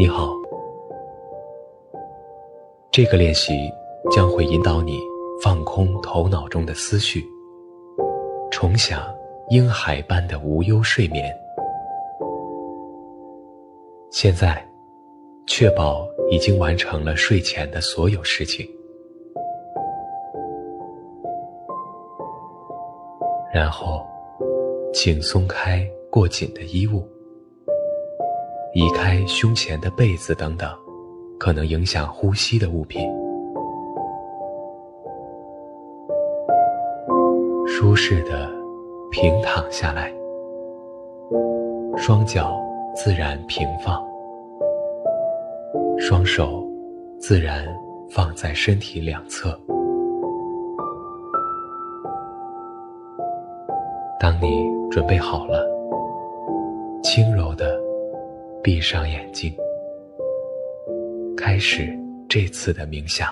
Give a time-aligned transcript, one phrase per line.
[0.00, 0.32] 你好，
[2.90, 3.52] 这个练习
[4.10, 4.98] 将会引导你
[5.42, 7.22] 放空头脑中的思绪，
[8.50, 9.14] 重享
[9.50, 11.30] 婴孩般的无忧睡眠。
[14.10, 14.66] 现在，
[15.46, 18.66] 确保已经完成了睡前的所有事情，
[23.52, 24.02] 然后，
[24.94, 27.06] 请松开过紧的衣物。
[28.72, 30.70] 移开胸前的被子等等，
[31.38, 33.02] 可能影响呼吸的物品。
[37.66, 38.48] 舒适的
[39.10, 40.12] 平躺下来，
[41.96, 42.56] 双脚
[42.94, 44.00] 自然平放，
[45.98, 46.64] 双手
[47.18, 47.66] 自然
[48.08, 49.58] 放在身体两侧。
[54.20, 55.66] 当你准备好了，
[57.02, 57.89] 轻柔的。
[58.62, 59.56] 闭上眼睛，
[61.34, 61.88] 开始
[62.28, 63.26] 这次的冥想。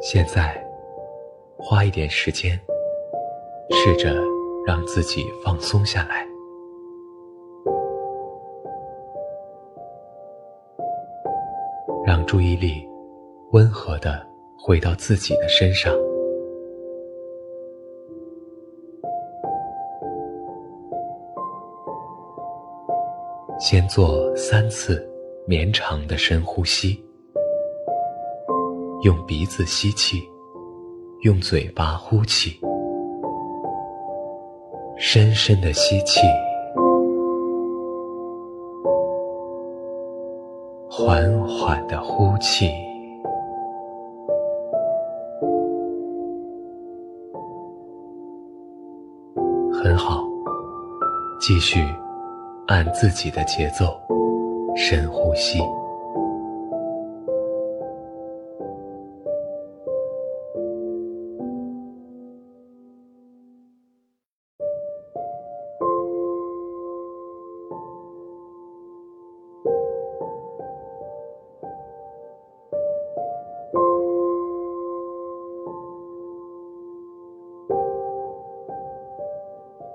[0.00, 0.54] 现在，
[1.58, 2.58] 花一点时间，
[3.70, 4.14] 试着
[4.66, 6.26] 让自己放松下来，
[12.06, 12.88] 让注意力
[13.52, 14.26] 温和的
[14.58, 15.94] 回到自己的身上。
[23.66, 25.02] 先做三次
[25.46, 27.02] 绵长的深呼吸，
[29.00, 30.22] 用鼻子吸气，
[31.22, 32.60] 用嘴巴呼气，
[34.98, 36.20] 深深的吸气，
[40.86, 42.68] 缓缓的呼气，
[49.72, 50.22] 很好，
[51.40, 51.80] 继续。
[52.66, 54.00] 按自己的节奏，
[54.74, 55.60] 深呼吸。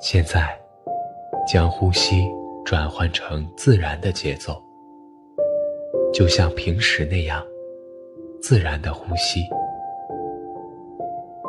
[0.00, 0.58] 现在，
[1.46, 2.30] 将呼吸。
[2.68, 4.62] 转换成自然的节奏，
[6.12, 7.42] 就像平时那样
[8.42, 9.40] 自然的呼吸。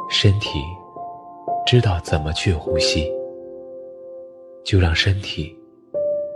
[0.09, 0.61] 身体
[1.67, 3.11] 知道怎么去呼吸，
[4.63, 5.53] 就让身体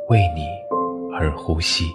[0.09, 0.45] 为你
[1.15, 1.85] 而呼吸。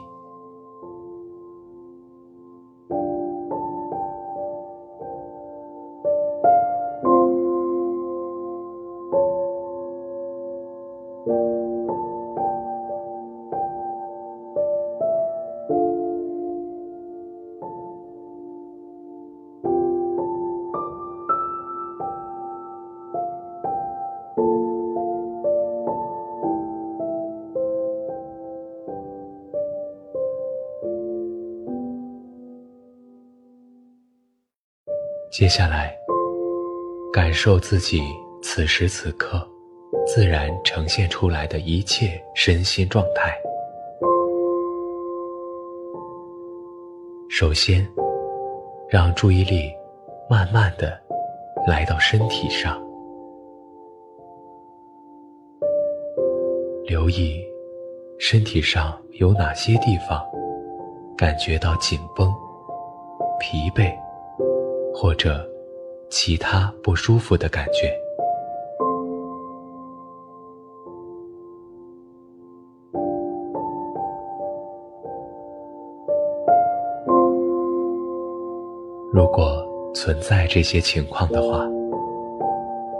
[35.30, 35.94] 接下来，
[37.12, 38.00] 感受自己
[38.42, 39.46] 此时此刻
[40.06, 43.38] 自然呈现出来的一切身心状态。
[47.28, 47.86] 首先，
[48.88, 49.70] 让注意力
[50.30, 50.98] 慢慢的
[51.66, 52.82] 来到身体上，
[56.84, 57.44] 留意
[58.18, 60.24] 身体上有哪些地方
[61.18, 62.34] 感觉到紧绷、
[63.38, 63.94] 疲惫。
[65.00, 65.48] 或者
[66.10, 67.96] 其他不舒服的感觉。
[79.12, 79.64] 如果
[79.94, 81.64] 存在这些情况的话，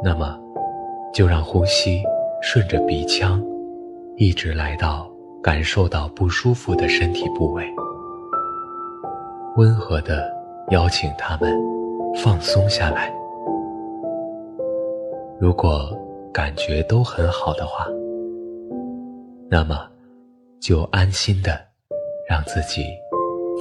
[0.01, 0.39] 那么
[1.13, 2.01] 就让呼吸
[2.41, 3.43] 顺着鼻腔，
[4.15, 5.11] 一直来到
[5.43, 7.69] 感受到不舒服的身体部位，
[9.57, 10.33] 温和的
[10.71, 11.78] 邀请他们。
[12.17, 13.13] 放松下来。
[15.41, 15.97] 如果
[16.33, 17.87] 感觉都很好的话，
[19.49, 19.89] 那么
[20.61, 21.59] 就安心的
[22.29, 22.83] 让自己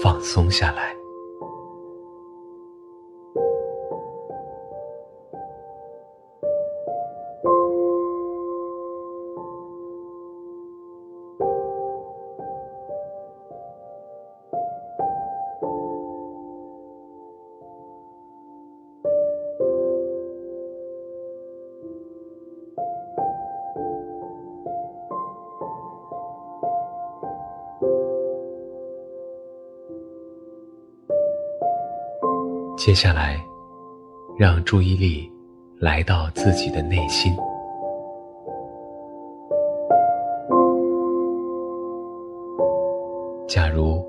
[0.02, 0.97] 放松下来。
[32.88, 33.38] 接下来，
[34.38, 35.30] 让注意力
[35.78, 37.36] 来到自己的内心。
[43.46, 44.02] 假如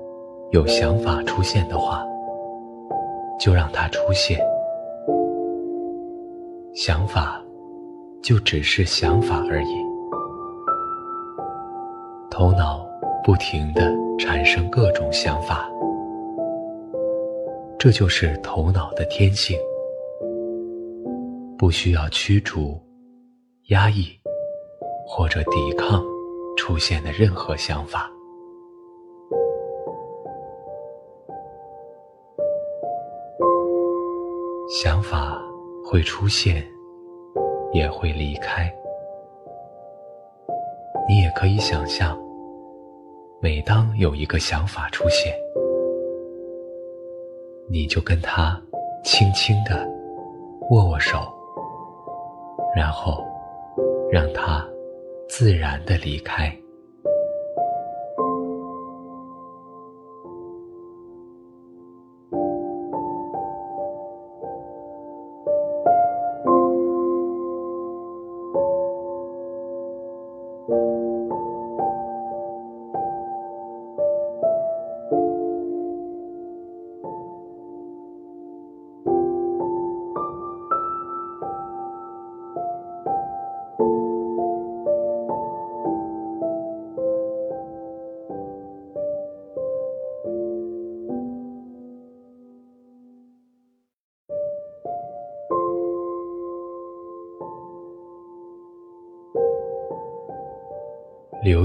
[0.51, 2.05] 有想法出现的话，
[3.37, 4.39] 就让它出现。
[6.73, 7.43] 想法
[8.23, 9.75] 就只是想法而已。
[12.31, 12.87] 头脑
[13.25, 15.69] 不停的产生各种想法。
[17.79, 19.57] 这就是头脑的天性，
[21.57, 22.77] 不需要驱逐、
[23.69, 24.03] 压抑
[25.07, 26.03] 或者抵抗
[26.57, 28.11] 出现的任何想法。
[34.83, 35.41] 想法
[35.85, 36.61] 会出现，
[37.71, 38.69] 也会离开。
[41.07, 42.19] 你也可以想象，
[43.41, 45.33] 每当有一个想法出现。
[47.71, 48.59] 你就跟他
[49.03, 49.87] 轻轻地
[50.71, 51.19] 握握手，
[52.75, 53.23] 然后
[54.11, 54.65] 让他
[55.29, 56.51] 自然地离开。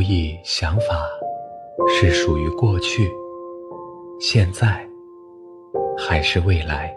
[0.05, 1.09] 留意想法
[1.89, 3.11] 是属于过去、
[4.21, 4.87] 现在
[5.97, 6.95] 还是未来？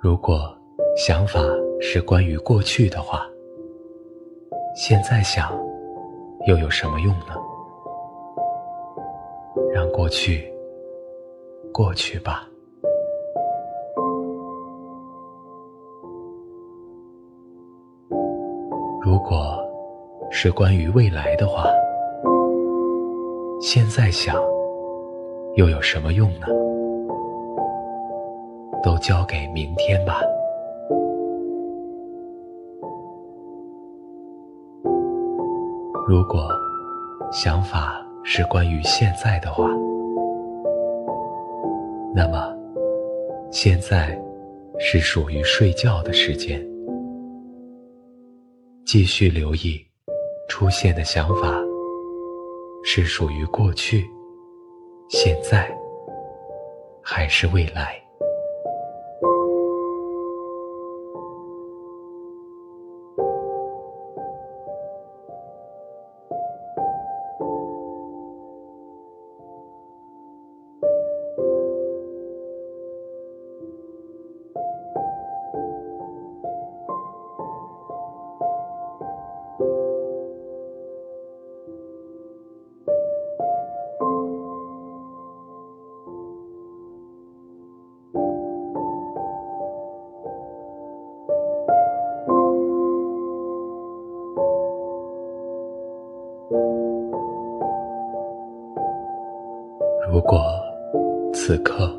[0.00, 0.56] 如果
[0.96, 1.38] 想法
[1.82, 3.26] 是关于过去的话，
[4.74, 5.52] 现在想
[6.46, 7.34] 又有什么用呢？
[9.70, 10.50] 让过去
[11.74, 12.48] 过去吧。
[19.14, 19.56] 如果
[20.28, 21.68] 是关于未来的话，
[23.60, 24.34] 现在想
[25.54, 26.48] 又有什么用呢？
[28.82, 30.20] 都交给明天吧。
[36.08, 36.48] 如果
[37.30, 39.68] 想法是关于现在的话，
[42.12, 42.52] 那么
[43.52, 44.20] 现在
[44.76, 46.60] 是属于睡觉的时间。
[48.86, 49.82] 继续留意
[50.46, 51.58] 出现的想法，
[52.84, 54.06] 是属于过去、
[55.08, 55.74] 现在，
[57.02, 58.03] 还是未来？
[101.54, 101.96] 此刻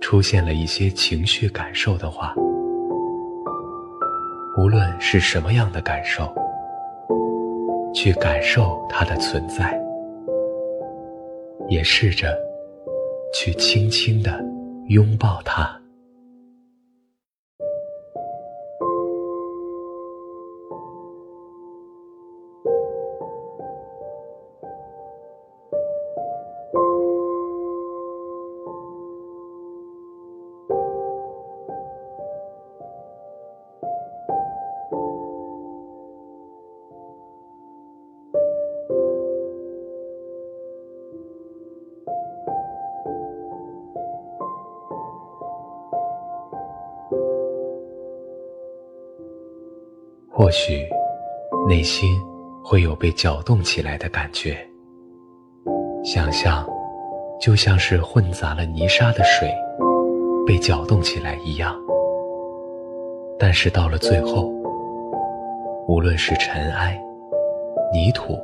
[0.00, 2.32] 出现了一些情绪感受的话，
[4.56, 6.32] 无论是什么样的感受，
[7.92, 9.76] 去感受它的存在，
[11.68, 12.32] 也试着
[13.34, 14.40] 去轻轻的
[14.86, 15.81] 拥抱它。
[50.42, 50.84] 或许，
[51.68, 52.20] 内心
[52.64, 54.58] 会有被搅动起来的感觉。
[56.02, 56.68] 想象，
[57.40, 59.48] 就像是混杂了泥沙的水，
[60.44, 61.72] 被搅动起来一样。
[63.38, 64.52] 但是到了最后，
[65.86, 67.00] 无论是尘埃、
[67.92, 68.36] 泥土，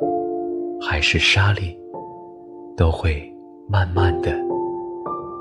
[0.81, 1.76] 还是沙粒，
[2.76, 3.28] 都会
[3.69, 4.31] 慢慢的、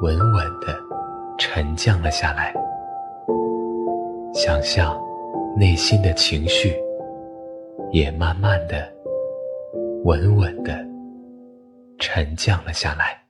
[0.02, 0.76] 稳稳的
[1.38, 2.52] 沉降了下来。
[4.34, 5.00] 想象
[5.60, 6.80] 内心的情绪
[7.92, 8.88] 也慢慢的、
[10.04, 10.86] 稳稳的
[11.98, 13.27] 沉降了下来。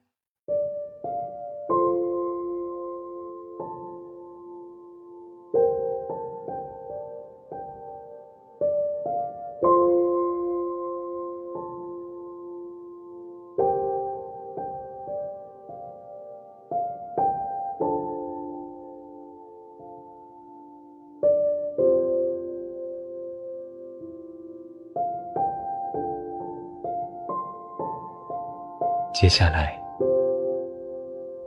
[29.20, 29.76] 接下来，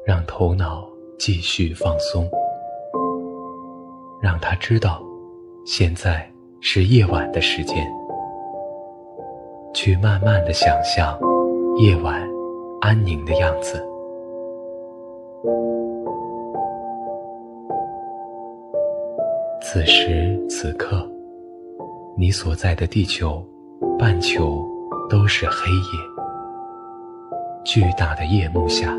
[0.05, 0.85] 让头脑
[1.21, 2.29] 继续放松，
[4.21, 5.01] 让他知道，
[5.65, 6.29] 现在
[6.61, 7.77] 是夜晚的时间。
[9.73, 11.17] 去慢慢的想象
[11.77, 12.21] 夜晚
[12.81, 13.81] 安宁的样子。
[19.63, 21.09] 此时此刻，
[22.17, 23.41] 你所在的地球
[23.97, 24.61] 半球
[25.09, 26.10] 都是黑夜。
[27.63, 28.97] 巨大的夜幕下，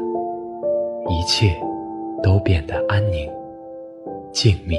[1.10, 1.60] 一切
[2.22, 3.30] 都变得安宁、
[4.32, 4.78] 静谧。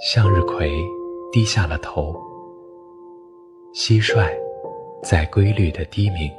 [0.00, 0.70] 向日葵
[1.32, 2.14] 低下了头，
[3.74, 4.28] 蟋蟀
[5.02, 6.30] 在规律的低鸣，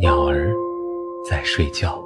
[0.00, 0.50] 鸟儿
[1.28, 2.02] 在睡觉。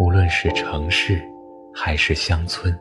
[0.00, 1.22] 无论是城市。
[1.82, 2.78] 还是乡村，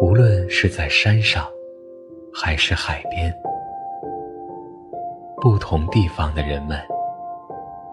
[0.00, 1.46] 无论是在山上，
[2.34, 3.32] 还是海边，
[5.40, 6.76] 不同地方的人们，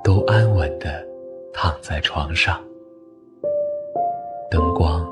[0.04, 1.06] 都安稳地
[1.54, 2.60] 躺在床上。
[4.50, 5.08] 灯光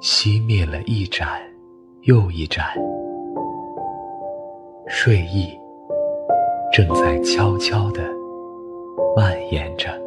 [0.00, 1.42] 熄灭了一盏
[2.02, 2.64] 又一盏，
[4.86, 5.58] 睡意
[6.72, 8.00] 正在悄悄地
[9.16, 10.03] 蔓延着。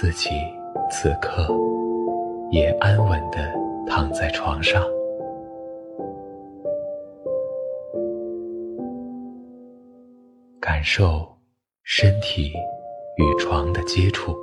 [0.00, 0.30] 自己
[0.90, 1.46] 此刻
[2.50, 3.52] 也安稳的
[3.86, 4.82] 躺在床上，
[10.58, 11.28] 感受
[11.82, 12.50] 身体
[13.18, 14.34] 与床的接触，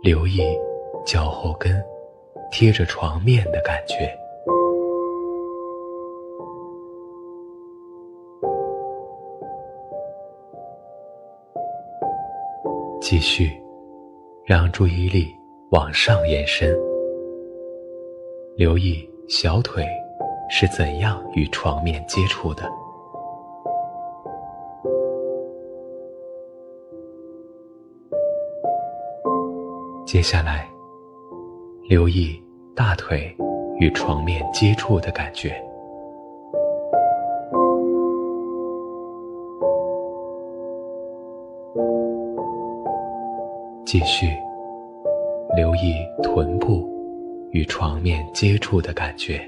[0.00, 0.40] 留意
[1.04, 1.84] 脚后跟
[2.52, 4.16] 贴着床面的感觉。
[13.06, 13.52] 继续，
[14.46, 15.28] 让注意力
[15.72, 16.74] 往上延伸，
[18.56, 19.86] 留意小腿
[20.48, 22.62] 是怎样与床面接触的。
[30.06, 30.66] 接下来，
[31.86, 32.42] 留意
[32.74, 33.36] 大腿
[33.80, 35.62] 与床面接触的感觉。
[43.96, 44.26] 继续
[45.54, 46.84] 留意臀部
[47.52, 49.40] 与床面接触的感觉。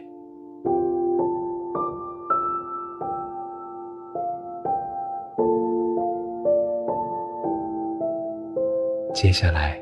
[9.12, 9.76] 接下来，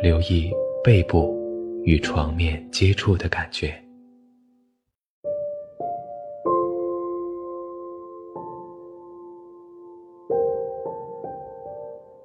[0.00, 0.48] 留意
[0.84, 1.36] 背部
[1.82, 3.74] 与床面接触的感觉，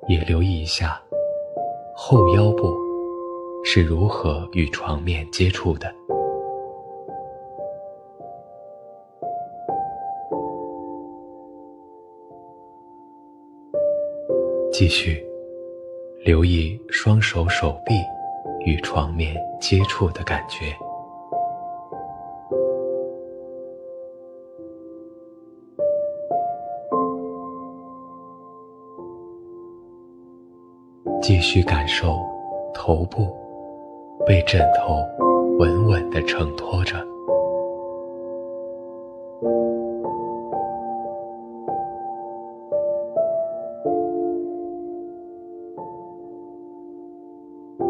[0.07, 1.01] 也留意一下。
[1.99, 2.77] 后腰部
[3.63, 5.91] 是如何与床面接触的？
[14.71, 15.25] 继续
[16.23, 17.95] 留意双手手臂
[18.63, 20.86] 与床面接触的感觉。
[31.57, 32.23] 去感受
[32.71, 33.35] 头部
[34.27, 35.03] 被枕头
[35.57, 36.95] 稳稳地承托着，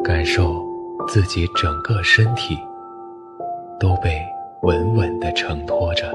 [0.01, 0.65] 感受
[1.09, 2.57] 自己整个身体
[3.77, 4.17] 都被
[4.61, 6.09] 稳稳地承托着。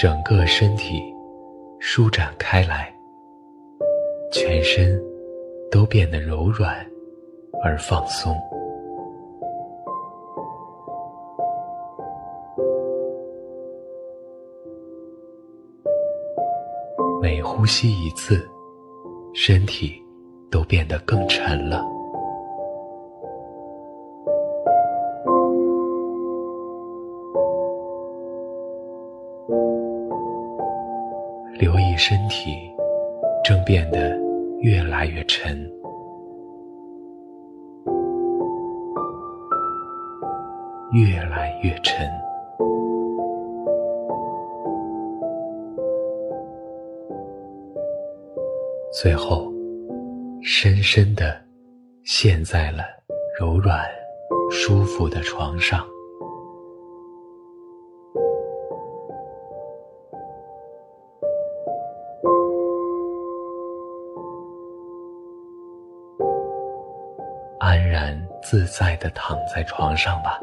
[0.00, 1.14] 整个身体
[1.78, 2.90] 舒展开来，
[4.32, 4.98] 全身
[5.70, 6.74] 都变得柔软
[7.62, 8.34] 而放松。
[17.20, 18.48] 每呼吸一次，
[19.34, 20.02] 身体
[20.50, 21.84] 都变得更沉了。
[32.02, 32.56] 身体
[33.44, 34.18] 正变得
[34.60, 35.70] 越来越沉，
[40.92, 42.08] 越来越沉，
[48.90, 49.52] 最后
[50.42, 51.38] 深深的
[52.02, 52.82] 陷在了
[53.38, 53.84] 柔软、
[54.50, 55.86] 舒服的床上。
[68.50, 70.40] 自在的躺在床上吧，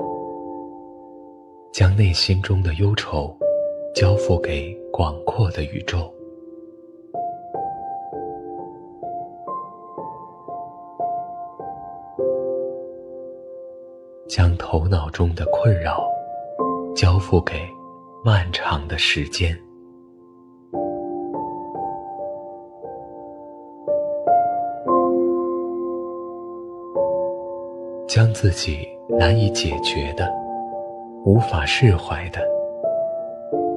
[1.74, 3.38] 将内心中的忧愁
[3.94, 6.10] 交付给广阔的宇宙，
[14.30, 16.08] 将头脑中的困扰
[16.96, 17.68] 交付给
[18.24, 19.67] 漫长的时间。
[28.18, 30.28] 将自己难以解决的、
[31.24, 32.42] 无法释怀的，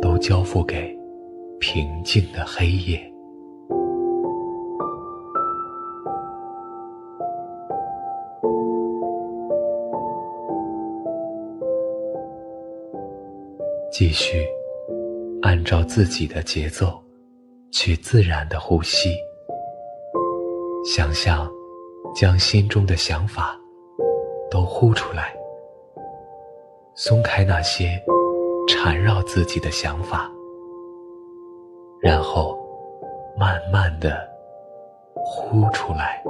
[0.01, 0.99] 都交付给
[1.59, 2.99] 平静的黑夜。
[13.93, 14.43] 继续
[15.43, 16.99] 按照自己的节奏，
[17.71, 19.11] 去自然的呼吸，
[20.83, 21.47] 想象
[22.15, 23.60] 将心中的想法。
[24.51, 25.33] 都呼出来，
[26.95, 28.03] 松开那些
[28.69, 30.31] 缠绕自己的想法，
[32.01, 32.59] 然后
[33.37, 34.29] 慢慢的
[35.15, 36.23] 呼出来。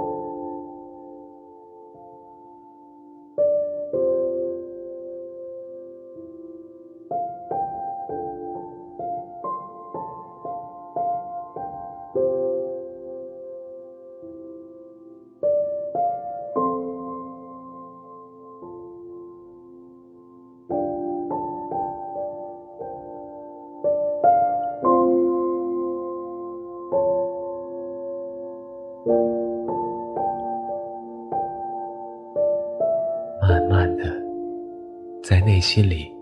[35.30, 36.12] 在内心里，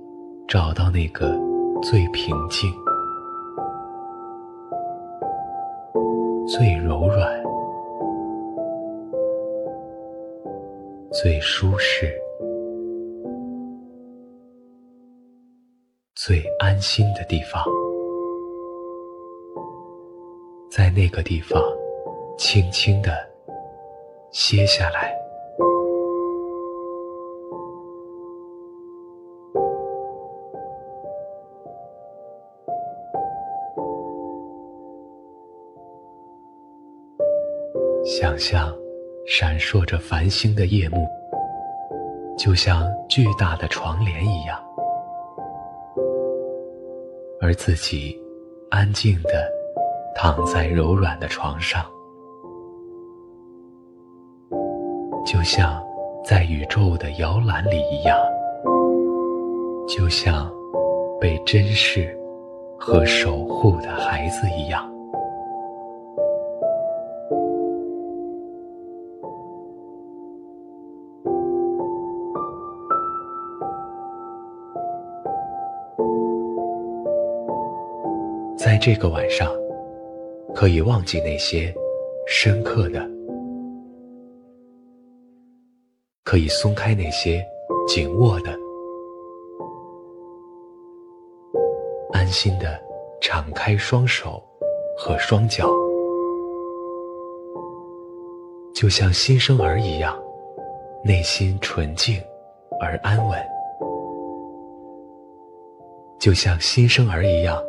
[0.47, 1.35] 找到那个
[1.81, 2.71] 最平静、
[6.47, 7.43] 最柔软、
[11.11, 12.13] 最舒适、
[16.15, 17.65] 最安心的地方，
[20.71, 21.59] 在那个地方，
[22.37, 23.13] 轻轻的
[24.33, 25.18] 歇下来。
[38.21, 38.77] 想象
[39.29, 41.07] 闪烁着繁星的夜幕，
[42.37, 44.61] 就像巨大的床帘一样，
[47.41, 48.21] 而自己
[48.71, 49.49] 安静的
[50.17, 51.87] 躺在柔软的床上，
[55.25, 55.81] 就像
[56.25, 58.19] 在宇宙的摇篮里一样，
[59.87, 60.53] 就像
[61.21, 62.19] 被珍视
[62.77, 64.93] 和守护的孩子一样。
[78.79, 79.51] 这个晚上，
[80.55, 81.75] 可以忘记那些
[82.27, 83.05] 深刻的，
[86.25, 87.45] 可以松开那些
[87.87, 88.57] 紧握的，
[92.13, 92.81] 安心的
[93.21, 94.43] 敞开双手
[94.97, 95.69] 和双脚，
[98.75, 100.17] 就像新生儿一样，
[101.05, 102.23] 内心纯净
[102.81, 103.39] 而安稳，
[106.21, 107.61] 就像新生儿一样。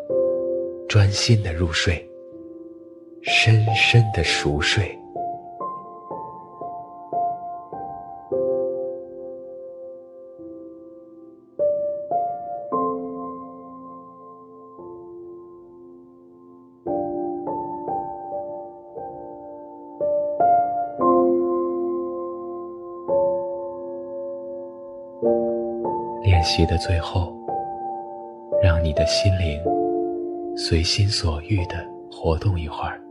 [0.90, 2.04] 专心的入睡，
[3.22, 4.98] 深深的熟睡。
[26.24, 27.32] 练习的最后，
[28.64, 29.62] 让你的心灵
[30.62, 33.02] 随心所欲的活动一会儿。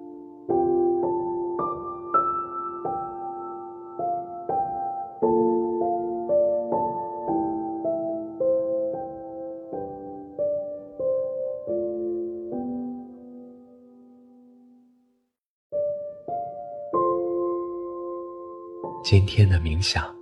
[19.02, 20.14] 今天的冥想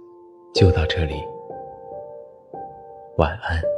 [0.54, 1.16] 就到这里。
[3.18, 3.75] 晚安。